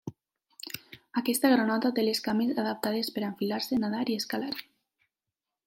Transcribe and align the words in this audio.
Aquesta 1.21 1.51
granota 1.51 1.91
té 1.99 2.05
les 2.07 2.21
cames 2.29 2.55
adaptades 2.63 3.13
per 3.17 3.23
a 3.25 3.29
enfilar-se, 3.29 3.81
nadar 3.85 4.03
i 4.15 4.19
escalar. 4.23 4.53